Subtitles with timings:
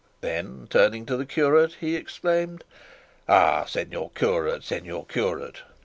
[0.21, 2.63] Then turning to the curate he exclaimed,
[3.29, 5.57] "Ah, señor curate, señor curate!